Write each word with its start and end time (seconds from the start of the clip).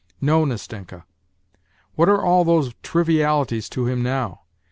No, 0.19 0.45
Nastenka; 0.45 1.05
what 1.93 2.09
are 2.09 2.23
all 2.25 2.43
those 2.43 2.73
trivialities 2.83 3.69
to 3.69 3.85
him 3.85 4.01
now 4.01 4.41